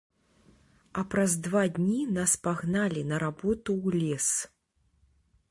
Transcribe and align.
А 1.01 1.03
праз 1.13 1.35
два 1.47 1.63
дні 1.75 1.99
нас 2.17 2.33
пагналі 2.49 3.01
на 3.11 3.21
работу 3.27 3.71
ў 3.85 4.05
лес. 4.07 4.27